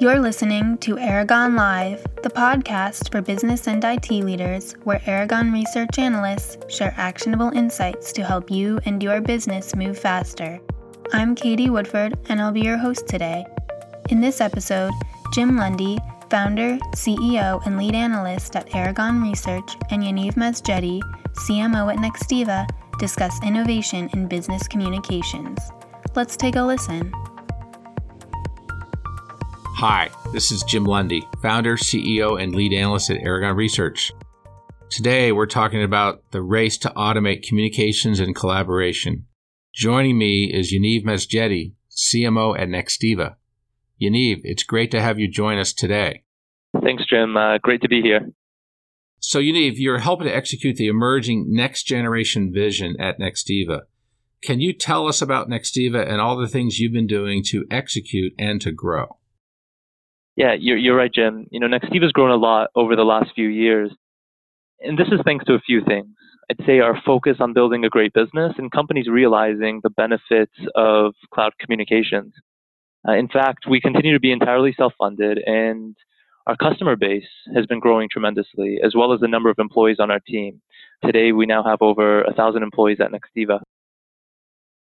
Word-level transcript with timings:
You're 0.00 0.18
listening 0.18 0.78
to 0.78 0.98
Aragon 0.98 1.56
Live, 1.56 2.02
the 2.22 2.30
podcast 2.30 3.12
for 3.12 3.20
business 3.20 3.68
and 3.68 3.84
IT 3.84 4.10
leaders, 4.10 4.72
where 4.84 5.02
Aragon 5.04 5.52
research 5.52 5.98
analysts 5.98 6.56
share 6.74 6.94
actionable 6.96 7.50
insights 7.50 8.10
to 8.12 8.24
help 8.24 8.50
you 8.50 8.80
and 8.86 9.02
your 9.02 9.20
business 9.20 9.76
move 9.76 9.98
faster. 9.98 10.58
I'm 11.12 11.34
Katie 11.34 11.68
Woodford, 11.68 12.18
and 12.30 12.40
I'll 12.40 12.50
be 12.50 12.62
your 12.62 12.78
host 12.78 13.08
today. 13.08 13.44
In 14.08 14.22
this 14.22 14.40
episode, 14.40 14.92
Jim 15.34 15.58
Lundy, 15.58 15.98
founder, 16.30 16.78
CEO, 16.94 17.60
and 17.66 17.76
lead 17.76 17.94
analyst 17.94 18.56
at 18.56 18.74
Aragon 18.74 19.20
Research, 19.20 19.70
and 19.90 20.02
Yaniv 20.02 20.32
Masjedi, 20.32 21.02
CMO 21.46 21.92
at 21.92 21.98
Nextiva, 21.98 22.66
discuss 22.98 23.38
innovation 23.44 24.08
in 24.14 24.28
business 24.28 24.66
communications. 24.66 25.58
Let's 26.14 26.38
take 26.38 26.56
a 26.56 26.62
listen. 26.62 27.12
Hi, 29.80 30.10
this 30.34 30.52
is 30.52 30.62
Jim 30.64 30.84
Lundy, 30.84 31.26
founder, 31.40 31.78
CEO, 31.78 32.38
and 32.38 32.54
lead 32.54 32.74
analyst 32.74 33.08
at 33.08 33.22
Aragon 33.22 33.56
Research. 33.56 34.12
Today, 34.90 35.32
we're 35.32 35.46
talking 35.46 35.82
about 35.82 36.22
the 36.32 36.42
race 36.42 36.76
to 36.76 36.90
automate 36.90 37.44
communications 37.44 38.20
and 38.20 38.36
collaboration. 38.36 39.24
Joining 39.74 40.18
me 40.18 40.52
is 40.52 40.70
Yaniv 40.70 41.04
Masjedi, 41.04 41.72
CMO 41.90 42.60
at 42.60 42.68
Nextiva. 42.68 43.36
Yaniv, 43.98 44.42
it's 44.44 44.64
great 44.64 44.90
to 44.90 45.00
have 45.00 45.18
you 45.18 45.26
join 45.26 45.56
us 45.56 45.72
today. 45.72 46.24
Thanks, 46.82 47.06
Jim. 47.06 47.34
Uh, 47.38 47.56
great 47.56 47.80
to 47.80 47.88
be 47.88 48.02
here. 48.02 48.32
So, 49.18 49.38
Yaniv, 49.38 49.76
you're 49.76 50.00
helping 50.00 50.26
to 50.26 50.36
execute 50.36 50.76
the 50.76 50.88
emerging 50.88 51.46
next 51.48 51.84
generation 51.84 52.52
vision 52.52 52.96
at 53.00 53.18
Nextiva. 53.18 53.84
Can 54.42 54.60
you 54.60 54.74
tell 54.74 55.08
us 55.08 55.22
about 55.22 55.48
Nextiva 55.48 56.06
and 56.06 56.20
all 56.20 56.36
the 56.36 56.48
things 56.48 56.78
you've 56.78 56.92
been 56.92 57.06
doing 57.06 57.42
to 57.44 57.64
execute 57.70 58.34
and 58.38 58.60
to 58.60 58.72
grow? 58.72 59.16
Yeah, 60.40 60.54
you're, 60.58 60.78
you're 60.78 60.96
right, 60.96 61.12
Jim. 61.12 61.46
You 61.50 61.60
know, 61.60 61.66
Nextiva's 61.66 62.12
grown 62.12 62.30
a 62.30 62.34
lot 62.34 62.70
over 62.74 62.96
the 62.96 63.02
last 63.04 63.28
few 63.34 63.48
years. 63.48 63.90
And 64.80 64.98
this 64.98 65.08
is 65.08 65.20
thanks 65.22 65.44
to 65.44 65.52
a 65.52 65.60
few 65.60 65.84
things. 65.84 66.16
I'd 66.50 66.64
say 66.64 66.78
our 66.78 66.98
focus 67.04 67.36
on 67.40 67.52
building 67.52 67.84
a 67.84 67.90
great 67.90 68.14
business 68.14 68.54
and 68.56 68.72
companies 68.72 69.06
realizing 69.06 69.80
the 69.82 69.90
benefits 69.90 70.54
of 70.74 71.12
cloud 71.34 71.52
communications. 71.60 72.32
Uh, 73.06 73.12
in 73.12 73.28
fact, 73.28 73.66
we 73.68 73.82
continue 73.82 74.14
to 74.14 74.18
be 74.18 74.32
entirely 74.32 74.72
self 74.74 74.94
funded, 74.98 75.36
and 75.44 75.94
our 76.46 76.56
customer 76.56 76.96
base 76.96 77.28
has 77.54 77.66
been 77.66 77.78
growing 77.78 78.08
tremendously, 78.10 78.78
as 78.82 78.94
well 78.96 79.12
as 79.12 79.20
the 79.20 79.28
number 79.28 79.50
of 79.50 79.58
employees 79.58 79.98
on 80.00 80.10
our 80.10 80.20
team. 80.20 80.62
Today, 81.04 81.32
we 81.32 81.44
now 81.44 81.62
have 81.62 81.82
over 81.82 82.22
a 82.22 82.32
thousand 82.32 82.62
employees 82.62 82.98
at 82.98 83.10
Nextiva. 83.12 83.60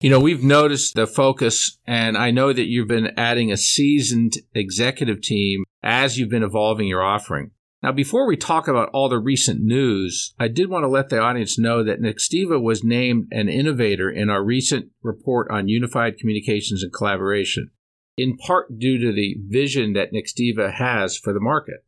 You 0.02 0.10
know, 0.10 0.22
we've 0.22 0.44
noticed 0.44 0.96
the 0.96 1.06
focus, 1.06 1.78
and 1.86 2.18
I 2.18 2.32
know 2.32 2.54
that 2.54 2.68
you've 2.68 2.88
been 2.88 3.12
adding 3.18 3.52
a 3.52 3.58
seasoned 3.58 4.38
executive 4.56 5.22
team 5.22 5.66
as 5.84 6.18
you've 6.18 6.30
been 6.30 6.44
evolving 6.44 6.88
your 6.88 7.04
offering. 7.04 7.52
Now, 7.84 7.92
before 7.92 8.26
we 8.26 8.38
talk 8.38 8.70
about 8.70 8.90
all 8.94 9.10
the 9.10 9.20
recent 9.20 9.60
news, 9.62 10.34
I 10.40 10.48
did 10.48 10.70
want 10.70 10.84
to 10.84 10.88
let 10.88 11.10
the 11.10 11.20
audience 11.20 11.60
know 11.60 11.84
that 11.84 12.02
Nextiva 12.02 12.62
was 12.62 12.82
named 12.82 13.28
an 13.32 13.50
innovator 13.50 14.10
in 14.10 14.30
our 14.30 14.42
recent 14.42 14.88
report 15.04 15.52
on 15.52 15.68
unified 15.68 16.18
communications 16.18 16.82
and 16.82 16.94
collaboration, 16.94 17.72
in 18.18 18.38
part 18.38 18.80
due 18.80 19.00
to 19.00 19.12
the 19.12 19.36
vision 19.48 19.92
that 19.94 20.14
Nextiva 20.14 20.74
has 20.76 21.18
for 21.18 21.34
the 21.34 21.42
market. 21.42 21.84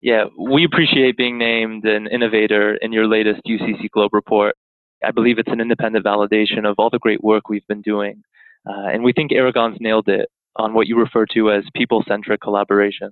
Yeah, 0.00 0.24
we 0.38 0.64
appreciate 0.64 1.18
being 1.18 1.36
named 1.36 1.84
an 1.84 2.06
innovator 2.06 2.76
in 2.80 2.94
your 2.94 3.06
latest 3.06 3.42
UCC 3.46 3.90
Globe 3.90 4.14
report. 4.14 4.56
I 5.04 5.10
believe 5.10 5.38
it's 5.38 5.50
an 5.50 5.60
independent 5.60 6.04
validation 6.04 6.68
of 6.68 6.76
all 6.78 6.90
the 6.90 6.98
great 6.98 7.22
work 7.22 7.48
we've 7.48 7.66
been 7.66 7.82
doing. 7.82 8.22
Uh, 8.66 8.88
and 8.92 9.04
we 9.04 9.12
think 9.12 9.32
Aragon's 9.32 9.78
nailed 9.80 10.08
it 10.08 10.28
on 10.56 10.74
what 10.74 10.86
you 10.86 10.98
refer 10.98 11.26
to 11.34 11.50
as 11.50 11.64
people 11.74 12.02
centric 12.08 12.40
collaboration. 12.40 13.10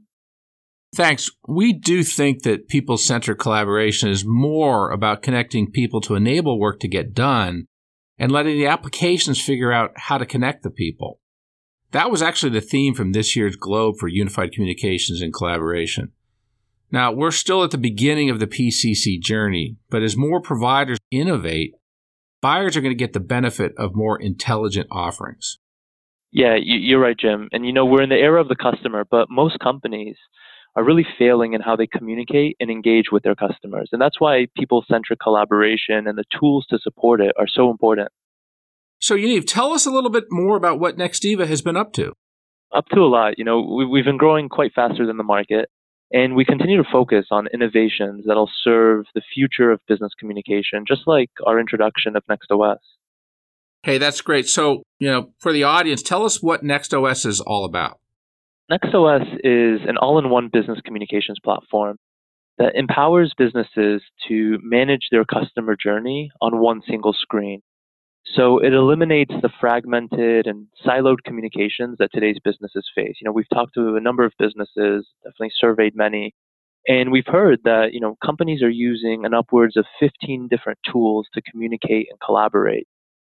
Thanks. 0.94 1.30
We 1.48 1.72
do 1.72 2.04
think 2.04 2.42
that 2.44 2.68
people 2.68 2.96
centric 2.96 3.38
collaboration 3.38 4.08
is 4.08 4.24
more 4.24 4.91
about 4.91 5.22
connecting 5.22 5.70
people 5.70 6.00
to 6.03 6.14
enable 6.14 6.60
work 6.60 6.78
to 6.81 6.88
get 6.88 7.14
done 7.14 7.66
and 8.16 8.30
letting 8.30 8.56
the 8.56 8.66
applications 8.66 9.41
figure 9.41 9.72
out 9.72 9.91
how 9.97 10.19
to 10.19 10.26
connect 10.26 10.62
the 10.62 10.70
people. 10.70 11.19
That 11.91 12.10
was 12.10 12.22
actually 12.22 12.50
the 12.50 12.60
theme 12.60 12.94
from 12.94 13.12
this 13.12 13.34
year's 13.34 13.56
Globe 13.56 13.97
for 13.98 14.09
Unified 14.09 14.53
Communications 14.53 15.20
and 15.20 15.34
Collaboration. 15.34 16.12
Now, 16.94 17.10
we're 17.10 17.32
still 17.32 17.65
at 17.65 17.72
the 17.72 17.77
beginning 17.77 18.31
of 18.31 18.38
the 18.38 18.47
PCC 18.47 19.21
journey, 19.21 19.78
but 19.91 20.05
as 20.05 20.16
more 20.16 20.41
providers 20.41 20.99
innovate, 21.10 21.75
buyers 22.41 22.77
are 22.77 22.81
going 22.81 22.93
to 22.93 23.05
get 23.05 23.12
the 23.12 23.19
benefit 23.19 23.72
of 23.77 23.97
more 23.97 24.16
intelligent 24.16 24.87
offerings. 24.93 25.59
Yeah, 26.31 26.54
you're 26.56 27.00
right, 27.00 27.19
Jim. 27.19 27.49
And 27.50 27.66
you 27.66 27.72
know, 27.72 27.84
we're 27.84 28.04
in 28.04 28.10
the 28.10 28.15
era 28.15 28.41
of 28.41 28.47
the 28.47 28.54
customer, 28.54 29.04
but 29.10 29.27
most 29.28 29.59
companies 29.59 30.15
are 30.77 30.84
really 30.84 31.04
failing 31.19 31.54
in 31.54 31.60
how 31.60 31.75
they 31.75 31.88
communicate 31.88 32.54
and 32.60 32.71
engage 32.71 33.06
with 33.10 33.25
their 33.25 33.34
customers. 33.34 33.88
And 33.91 34.00
that's 34.00 34.21
why 34.21 34.47
people 34.56 34.84
centric 34.88 35.19
collaboration 35.19 36.06
and 36.06 36.16
the 36.16 36.22
tools 36.38 36.65
to 36.71 36.78
support 36.78 37.21
it 37.21 37.33
are 37.37 37.49
so 37.53 37.72
important. 37.72 38.10
So, 39.00 39.16
Yaniv, 39.16 39.49
tell 39.49 39.72
us 39.72 39.84
a 39.84 39.91
little 39.91 40.10
bit 40.10 40.27
more 40.31 40.56
about 40.56 40.78
what 40.78 40.97
Nextiva 40.97 41.49
has 41.49 41.60
been 41.60 41.77
up 41.77 41.93
to. 41.94 42.12
Up 42.72 42.87
to 42.91 43.00
a 43.00 43.10
lot. 43.10 43.37
You 43.37 43.44
know, 43.44 43.84
we've 43.91 44.04
been 44.04 44.16
growing 44.16 44.49
quite 44.49 44.75
faster 44.75 45.09
than 45.09 45.16
the 45.16 45.25
market. 45.25 45.69
And 46.14 46.36
we 46.36 46.44
continue 46.44 46.76
to 46.80 46.88
focus 46.92 47.26
on 47.32 47.48
innovations 47.52 48.25
that'll 48.25 48.50
serve 48.62 49.06
the 49.16 49.22
future 49.34 49.72
of 49.72 49.80
business 49.88 50.12
communication, 50.16 50.84
just 50.86 51.02
like 51.08 51.28
our 51.44 51.58
introduction 51.58 52.14
of 52.14 52.22
NextOS. 52.30 52.76
Hey, 53.82 53.98
that's 53.98 54.20
great. 54.20 54.48
So, 54.48 54.84
you 55.00 55.10
know, 55.10 55.32
for 55.41 55.53
the 55.53 55.64
audience, 55.64 56.04
tell 56.04 56.24
us 56.24 56.41
what 56.41 56.62
NextOS 56.62 57.26
is 57.26 57.41
all 57.41 57.64
about. 57.64 57.98
NextOS 58.70 59.26
is 59.42 59.80
an 59.88 59.97
all 59.97 60.20
in 60.20 60.30
one 60.30 60.50
business 60.53 60.78
communications 60.84 61.38
platform 61.42 61.97
that 62.58 62.76
empowers 62.76 63.34
businesses 63.36 64.00
to 64.28 64.58
manage 64.62 65.08
their 65.10 65.24
customer 65.24 65.74
journey 65.76 66.30
on 66.41 66.60
one 66.60 66.80
single 66.88 67.12
screen. 67.12 67.60
So 68.26 68.58
it 68.58 68.72
eliminates 68.72 69.34
the 69.42 69.50
fragmented 69.60 70.46
and 70.46 70.66
siloed 70.84 71.22
communications 71.24 71.98
that 71.98 72.10
today's 72.12 72.38
businesses 72.42 72.88
face. 72.94 73.16
You 73.20 73.26
know, 73.26 73.32
we've 73.32 73.48
talked 73.52 73.74
to 73.74 73.96
a 73.96 74.00
number 74.00 74.24
of 74.24 74.32
businesses, 74.38 75.06
definitely 75.22 75.52
surveyed 75.58 75.94
many, 75.94 76.34
and 76.86 77.10
we've 77.10 77.26
heard 77.26 77.60
that, 77.64 77.92
you 77.92 78.00
know, 78.00 78.16
companies 78.24 78.62
are 78.62 78.70
using 78.70 79.24
an 79.24 79.32
upwards 79.34 79.76
of 79.76 79.86
15 80.00 80.48
different 80.48 80.78
tools 80.90 81.26
to 81.34 81.42
communicate 81.42 82.08
and 82.10 82.20
collaborate. 82.20 82.86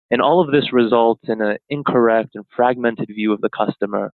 And 0.09 0.22
all 0.22 0.41
of 0.41 0.52
this 0.52 0.74
results 0.74 1.23
in 1.28 1.41
an 1.41 1.58
incorrect 1.69 2.35
and 2.35 2.46
fragmented 2.56 3.08
view 3.08 3.34
of 3.34 3.41
the 3.41 3.50
customer. 3.50 4.12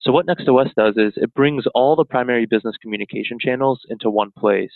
So 0.00 0.12
what 0.12 0.26
Next 0.26 0.46
NextOS 0.46 0.74
does 0.74 0.96
is 0.96 1.14
it 1.16 1.34
brings 1.34 1.64
all 1.74 1.96
the 1.96 2.04
primary 2.04 2.46
business 2.46 2.76
communication 2.80 3.38
channels 3.40 3.80
into 3.88 4.10
one 4.10 4.30
place. 4.38 4.72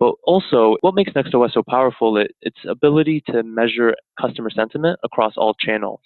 But 0.00 0.14
also, 0.24 0.78
what 0.80 0.94
makes 0.94 1.12
NextOS 1.12 1.52
so 1.52 1.62
powerful 1.62 2.16
is 2.16 2.28
its 2.40 2.56
ability 2.66 3.22
to 3.26 3.42
measure 3.42 3.94
customer 4.18 4.48
sentiment 4.48 4.98
across 5.04 5.34
all 5.36 5.54
channels. 5.54 6.00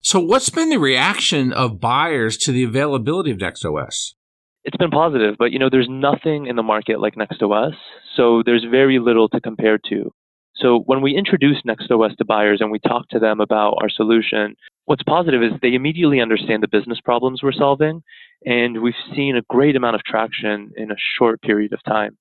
So, 0.00 0.20
what's 0.20 0.50
been 0.50 0.70
the 0.70 0.78
reaction 0.78 1.52
of 1.52 1.80
buyers 1.80 2.36
to 2.38 2.52
the 2.52 2.62
availability 2.62 3.32
of 3.32 3.38
NextOS? 3.38 4.14
It's 4.62 4.76
been 4.76 4.90
positive, 4.90 5.34
but 5.36 5.50
you 5.50 5.58
know, 5.58 5.68
there's 5.68 5.88
nothing 5.90 6.46
in 6.46 6.54
the 6.54 6.62
market 6.62 7.00
like 7.00 7.16
NextOS, 7.16 7.74
so 8.16 8.42
there's 8.46 8.64
very 8.70 9.00
little 9.00 9.28
to 9.30 9.40
compare 9.40 9.78
to. 9.88 10.12
So 10.54 10.80
when 10.86 11.02
we 11.02 11.16
introduce 11.16 11.62
NextOS 11.66 12.16
to 12.16 12.24
buyers 12.24 12.60
and 12.60 12.70
we 12.70 12.78
talk 12.78 13.08
to 13.08 13.18
them 13.18 13.40
about 13.40 13.78
our 13.80 13.88
solution, 13.88 14.54
what's 14.84 15.02
positive 15.02 15.42
is 15.42 15.52
they 15.60 15.74
immediately 15.74 16.20
understand 16.20 16.62
the 16.62 16.68
business 16.68 17.00
problems 17.04 17.42
we're 17.42 17.52
solving, 17.52 18.02
and 18.44 18.80
we've 18.80 18.94
seen 19.16 19.36
a 19.36 19.42
great 19.48 19.74
amount 19.74 19.96
of 19.96 20.04
traction 20.04 20.70
in 20.76 20.92
a 20.92 20.96
short 21.18 21.42
period 21.42 21.72
of 21.72 21.82
time. 21.84 22.16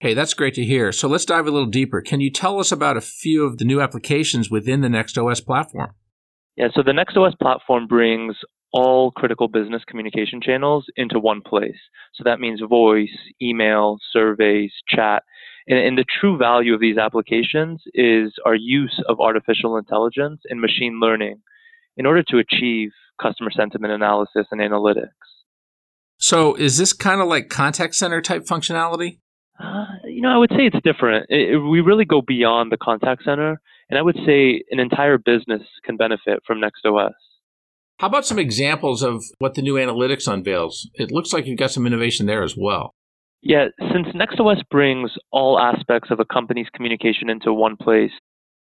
Hey, 0.00 0.14
that's 0.14 0.32
great 0.32 0.54
to 0.54 0.64
hear. 0.64 0.92
So 0.92 1.08
let's 1.08 1.26
dive 1.26 1.46
a 1.46 1.50
little 1.50 1.68
deeper. 1.68 2.00
Can 2.00 2.20
you 2.20 2.30
tell 2.30 2.58
us 2.58 2.72
about 2.72 2.96
a 2.96 3.02
few 3.02 3.44
of 3.44 3.58
the 3.58 3.66
new 3.66 3.82
applications 3.82 4.50
within 4.50 4.80
the 4.80 4.88
NextOS 4.88 5.44
platform? 5.44 5.92
Yeah, 6.56 6.68
so 6.74 6.82
the 6.82 6.92
NextOS 6.92 7.38
platform 7.38 7.86
brings 7.86 8.36
all 8.72 9.10
critical 9.10 9.46
business 9.46 9.82
communication 9.86 10.40
channels 10.40 10.86
into 10.96 11.18
one 11.18 11.42
place. 11.42 11.76
So 12.14 12.24
that 12.24 12.40
means 12.40 12.62
voice, 12.66 13.14
email, 13.42 13.98
surveys, 14.10 14.72
chat. 14.88 15.22
And, 15.66 15.78
and, 15.78 15.98
the 15.98 16.06
true 16.20 16.38
value 16.38 16.72
of 16.72 16.80
these 16.80 16.96
applications 16.96 17.82
is 17.92 18.32
our 18.46 18.54
use 18.54 19.02
of 19.06 19.20
artificial 19.20 19.76
intelligence 19.76 20.40
and 20.48 20.62
machine 20.62 20.98
learning 20.98 21.42
in 21.98 22.06
order 22.06 22.22
to 22.22 22.38
achieve 22.38 22.90
customer 23.20 23.50
sentiment 23.50 23.92
analysis 23.92 24.46
and 24.50 24.62
analytics. 24.62 25.08
So 26.16 26.54
is 26.54 26.78
this 26.78 26.94
kind 26.94 27.20
of 27.20 27.28
like 27.28 27.50
contact 27.50 27.94
center 27.94 28.22
type 28.22 28.46
functionality? 28.46 29.18
Uh, 29.62 29.84
you 30.04 30.22
know, 30.22 30.30
I 30.30 30.38
would 30.38 30.50
say 30.50 30.66
it's 30.66 30.82
different. 30.84 31.26
It, 31.28 31.54
it, 31.54 31.58
we 31.58 31.80
really 31.80 32.04
go 32.04 32.22
beyond 32.22 32.72
the 32.72 32.78
contact 32.78 33.24
center, 33.24 33.60
and 33.90 33.98
I 33.98 34.02
would 34.02 34.16
say 34.26 34.62
an 34.70 34.80
entire 34.80 35.18
business 35.18 35.62
can 35.84 35.96
benefit 35.96 36.42
from 36.46 36.60
NextOS. 36.60 37.12
How 37.98 38.06
about 38.06 38.24
some 38.24 38.38
examples 38.38 39.02
of 39.02 39.22
what 39.38 39.54
the 39.54 39.62
new 39.62 39.74
analytics 39.74 40.32
unveils? 40.32 40.88
It 40.94 41.10
looks 41.10 41.34
like 41.34 41.46
you've 41.46 41.58
got 41.58 41.70
some 41.70 41.86
innovation 41.86 42.24
there 42.24 42.42
as 42.42 42.56
well. 42.56 42.94
Yeah, 43.42 43.66
since 43.92 44.08
NextOS 44.08 44.62
brings 44.70 45.12
all 45.30 45.58
aspects 45.58 46.10
of 46.10 46.20
a 46.20 46.24
company's 46.24 46.68
communication 46.74 47.28
into 47.28 47.52
one 47.52 47.76
place, 47.76 48.12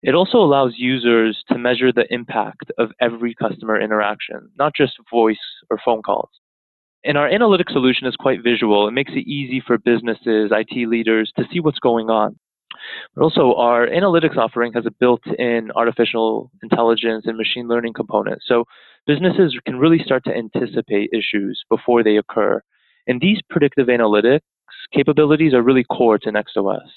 it 0.02 0.14
also 0.14 0.38
allows 0.38 0.74
users 0.76 1.42
to 1.48 1.58
measure 1.58 1.92
the 1.92 2.06
impact 2.10 2.70
of 2.78 2.90
every 3.00 3.34
customer 3.34 3.80
interaction, 3.80 4.50
not 4.58 4.74
just 4.76 4.92
voice 5.10 5.38
or 5.70 5.78
phone 5.84 6.02
calls. 6.02 6.30
And 7.04 7.18
our 7.18 7.28
analytics 7.28 7.72
solution 7.72 8.06
is 8.06 8.16
quite 8.16 8.42
visual. 8.42 8.88
It 8.88 8.92
makes 8.92 9.12
it 9.12 9.28
easy 9.28 9.62
for 9.64 9.76
businesses, 9.76 10.50
IT 10.50 10.88
leaders 10.88 11.30
to 11.36 11.44
see 11.52 11.60
what's 11.60 11.78
going 11.78 12.08
on. 12.08 12.36
But 13.14 13.22
also, 13.22 13.54
our 13.54 13.86
analytics 13.86 14.36
offering 14.36 14.72
has 14.72 14.86
a 14.86 14.90
built 14.90 15.22
in 15.38 15.70
artificial 15.76 16.50
intelligence 16.62 17.24
and 17.26 17.36
machine 17.36 17.68
learning 17.68 17.92
component. 17.92 18.40
So 18.46 18.64
businesses 19.06 19.56
can 19.66 19.78
really 19.78 20.02
start 20.04 20.24
to 20.24 20.34
anticipate 20.34 21.10
issues 21.12 21.62
before 21.70 22.02
they 22.02 22.16
occur. 22.16 22.62
And 23.06 23.20
these 23.20 23.38
predictive 23.50 23.88
analytics 23.88 24.40
capabilities 24.92 25.52
are 25.54 25.62
really 25.62 25.84
core 25.84 26.18
to 26.18 26.30
NextOS. 26.30 26.88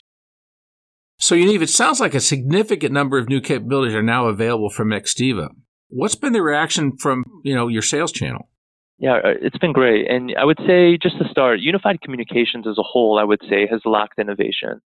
So, 1.20 1.36
Yaniv, 1.36 1.62
it 1.62 1.70
sounds 1.70 2.00
like 2.00 2.14
a 2.14 2.20
significant 2.20 2.94
number 2.94 3.18
of 3.18 3.28
new 3.28 3.42
capabilities 3.42 3.96
are 3.96 4.04
now 4.04 4.28
available 4.28 4.70
from 4.70 4.90
Nextiva. 4.90 5.50
What's 5.90 6.16
been 6.16 6.34
the 6.34 6.44
reaction 6.44 6.96
from 6.98 7.24
you 7.44 7.56
know 7.56 7.68
your 7.68 7.82
sales 7.82 8.12
channel? 8.12 8.50
Yeah, 9.00 9.18
uh, 9.18 9.34
it's 9.42 9.58
been 9.60 9.74
great. 9.74 10.10
And 10.10 10.34
I 10.40 10.46
would 10.46 10.60
say, 10.66 10.98
just 10.98 11.18
to 11.20 11.30
start, 11.30 11.60
unified 11.60 12.02
communications 12.02 12.66
as 12.68 12.78
a 12.78 12.84
whole, 12.84 13.20
I 13.20 13.24
would 13.24 13.42
say, 13.48 13.68
has 13.68 13.82
lacked 13.86 14.20
innovation. 14.20 14.82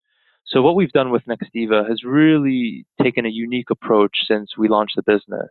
So, 0.46 0.62
what 0.62 0.76
we've 0.76 0.92
done 0.92 1.12
with 1.12 1.24
Nextiva 1.26 1.88
has 1.88 2.04
really 2.04 2.86
taken 3.02 3.26
a 3.26 3.30
unique 3.30 3.70
approach 3.70 4.18
since 4.28 4.58
we 4.58 4.68
launched 4.68 4.98
the 4.98 5.04
business. 5.04 5.50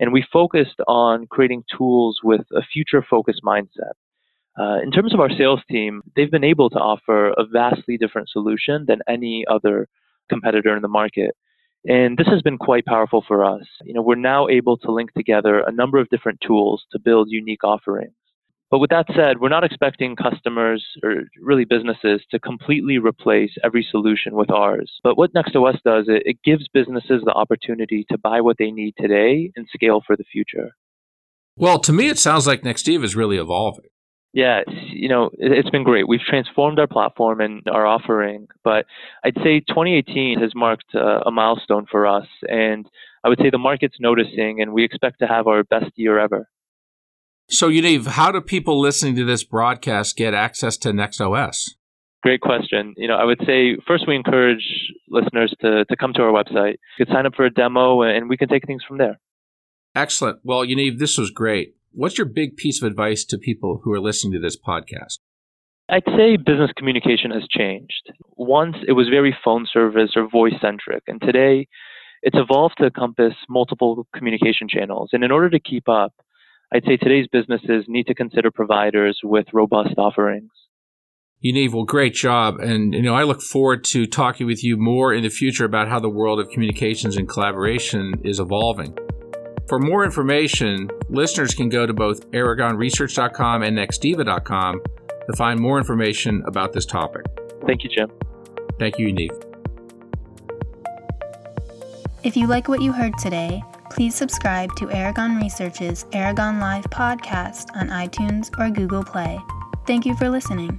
And 0.00 0.12
we 0.12 0.24
focused 0.32 0.80
on 0.88 1.28
creating 1.28 1.62
tools 1.76 2.18
with 2.24 2.40
a 2.52 2.62
future 2.62 3.06
focused 3.08 3.42
mindset. 3.44 3.94
Uh, 4.58 4.80
in 4.82 4.90
terms 4.90 5.14
of 5.14 5.20
our 5.20 5.30
sales 5.30 5.60
team, 5.70 6.02
they've 6.16 6.30
been 6.30 6.44
able 6.44 6.70
to 6.70 6.78
offer 6.78 7.28
a 7.30 7.44
vastly 7.44 7.96
different 7.96 8.28
solution 8.28 8.84
than 8.88 8.98
any 9.08 9.44
other 9.48 9.86
competitor 10.28 10.74
in 10.74 10.82
the 10.82 10.88
market. 10.88 11.36
And 11.84 12.16
this 12.16 12.28
has 12.28 12.42
been 12.42 12.58
quite 12.58 12.84
powerful 12.84 13.24
for 13.26 13.44
us. 13.44 13.66
You 13.84 13.94
know, 13.94 14.02
we're 14.02 14.14
now 14.14 14.48
able 14.48 14.76
to 14.78 14.92
link 14.92 15.12
together 15.14 15.60
a 15.60 15.72
number 15.72 15.98
of 15.98 16.08
different 16.10 16.40
tools 16.40 16.84
to 16.92 16.98
build 16.98 17.28
unique 17.30 17.64
offerings. 17.64 18.14
But 18.70 18.78
with 18.78 18.88
that 18.88 19.04
said, 19.14 19.38
we're 19.38 19.50
not 19.50 19.64
expecting 19.64 20.16
customers 20.16 20.82
or 21.02 21.24
really 21.38 21.66
businesses 21.66 22.22
to 22.30 22.38
completely 22.38 22.96
replace 22.96 23.50
every 23.62 23.86
solution 23.90 24.34
with 24.34 24.50
ours. 24.50 24.90
But 25.02 25.18
what 25.18 25.34
NextOS 25.34 25.82
does, 25.84 26.06
it, 26.08 26.22
it 26.24 26.42
gives 26.42 26.68
businesses 26.68 27.20
the 27.22 27.34
opportunity 27.34 28.06
to 28.10 28.16
buy 28.16 28.40
what 28.40 28.56
they 28.58 28.70
need 28.70 28.94
today 28.98 29.52
and 29.56 29.68
scale 29.74 30.00
for 30.06 30.16
the 30.16 30.24
future. 30.24 30.70
Well, 31.54 31.80
to 31.80 31.92
me, 31.92 32.08
it 32.08 32.18
sounds 32.18 32.46
like 32.46 32.62
Nextiva 32.62 33.04
is 33.04 33.14
really 33.14 33.36
evolving. 33.36 33.90
Yeah, 34.34 34.60
you 34.66 35.10
know, 35.10 35.30
it's 35.34 35.68
been 35.68 35.84
great. 35.84 36.08
We've 36.08 36.20
transformed 36.20 36.78
our 36.78 36.86
platform 36.86 37.40
and 37.42 37.62
our 37.70 37.86
offering, 37.86 38.48
but 38.64 38.86
I'd 39.22 39.36
say 39.36 39.60
2018 39.60 40.40
has 40.40 40.52
marked 40.54 40.94
a, 40.94 41.30
milestone 41.30 41.86
for 41.90 42.06
us, 42.06 42.26
and 42.48 42.88
I 43.24 43.28
would 43.28 43.38
say 43.38 43.50
the 43.50 43.58
market's 43.58 43.96
noticing, 44.00 44.62
and 44.62 44.72
we 44.72 44.84
expect 44.84 45.18
to 45.18 45.26
have 45.26 45.46
our 45.46 45.64
best 45.64 45.92
year 45.96 46.18
ever. 46.18 46.48
So, 47.50 47.68
Yaniv, 47.68 48.06
how 48.06 48.32
do 48.32 48.40
people 48.40 48.80
listening 48.80 49.16
to 49.16 49.24
this 49.24 49.44
broadcast 49.44 50.16
get 50.16 50.32
access 50.32 50.78
to 50.78 50.92
NextOS? 50.92 51.72
Great 52.22 52.40
question. 52.40 52.94
You 52.96 53.08
know, 53.08 53.16
I 53.16 53.24
would 53.24 53.40
say 53.46 53.76
first 53.86 54.04
we 54.08 54.16
encourage 54.16 54.64
listeners 55.10 55.54
to, 55.60 55.84
to 55.84 55.96
come 55.96 56.14
to 56.14 56.22
our 56.22 56.32
website. 56.32 56.76
You 56.98 57.04
can 57.04 57.14
sign 57.14 57.26
up 57.26 57.34
for 57.34 57.44
a 57.44 57.50
demo, 57.50 58.00
and 58.00 58.30
we 58.30 58.38
can 58.38 58.48
take 58.48 58.66
things 58.66 58.82
from 58.88 58.96
there. 58.96 59.20
Excellent. 59.94 60.38
Well, 60.42 60.64
Yaniv, 60.64 60.98
this 60.98 61.18
was 61.18 61.30
great. 61.30 61.74
What's 61.94 62.16
your 62.16 62.26
big 62.26 62.56
piece 62.56 62.80
of 62.80 62.86
advice 62.86 63.22
to 63.26 63.36
people 63.36 63.82
who 63.84 63.92
are 63.92 64.00
listening 64.00 64.32
to 64.32 64.40
this 64.40 64.56
podcast? 64.56 65.18
I'd 65.90 66.04
say 66.16 66.38
business 66.38 66.70
communication 66.74 67.30
has 67.32 67.42
changed. 67.50 68.12
Once 68.34 68.76
it 68.88 68.92
was 68.92 69.08
very 69.10 69.36
phone 69.44 69.66
service 69.70 70.12
or 70.16 70.26
voice 70.26 70.54
centric, 70.58 71.02
and 71.06 71.20
today 71.20 71.68
it's 72.22 72.38
evolved 72.38 72.76
to 72.78 72.86
encompass 72.86 73.34
multiple 73.46 74.06
communication 74.16 74.68
channels. 74.70 75.10
And 75.12 75.22
in 75.22 75.30
order 75.30 75.50
to 75.50 75.60
keep 75.60 75.86
up, 75.86 76.14
I'd 76.72 76.84
say 76.86 76.96
today's 76.96 77.26
businesses 77.30 77.84
need 77.88 78.06
to 78.06 78.14
consider 78.14 78.50
providers 78.50 79.20
with 79.22 79.48
robust 79.52 79.98
offerings. 79.98 80.50
Yaniv, 81.44 81.74
well, 81.74 81.84
great 81.84 82.14
job. 82.14 82.58
And, 82.58 82.94
you 82.94 83.02
know, 83.02 83.14
I 83.14 83.24
look 83.24 83.42
forward 83.42 83.84
to 83.86 84.06
talking 84.06 84.46
with 84.46 84.64
you 84.64 84.78
more 84.78 85.12
in 85.12 85.24
the 85.24 85.28
future 85.28 85.66
about 85.66 85.88
how 85.88 86.00
the 86.00 86.08
world 86.08 86.40
of 86.40 86.48
communications 86.48 87.18
and 87.18 87.28
collaboration 87.28 88.14
is 88.24 88.40
evolving. 88.40 88.96
For 89.68 89.78
more 89.78 90.04
information, 90.04 90.90
listeners 91.08 91.54
can 91.54 91.68
go 91.68 91.86
to 91.86 91.94
both 91.94 92.30
aragonresearch.com 92.32 93.62
and 93.62 93.78
nextiva.com 93.78 94.82
to 95.30 95.36
find 95.36 95.60
more 95.60 95.78
information 95.78 96.42
about 96.46 96.72
this 96.72 96.84
topic. 96.84 97.24
Thank 97.66 97.84
you, 97.84 97.90
Jim. 97.90 98.10
Thank 98.78 98.98
you, 98.98 99.08
Yaniv. 99.08 99.48
If 102.22 102.36
you 102.36 102.46
like 102.46 102.68
what 102.68 102.82
you 102.82 102.92
heard 102.92 103.16
today, 103.18 103.62
please 103.90 104.14
subscribe 104.14 104.74
to 104.76 104.90
Aragon 104.90 105.36
Research's 105.36 106.06
Aragon 106.12 106.60
Live 106.60 106.84
podcast 106.84 107.74
on 107.76 107.88
iTunes 107.88 108.50
or 108.58 108.70
Google 108.70 109.04
Play. 109.04 109.40
Thank 109.86 110.06
you 110.06 110.16
for 110.16 110.30
listening. 110.30 110.78